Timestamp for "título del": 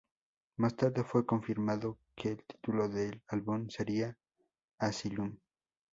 2.43-3.21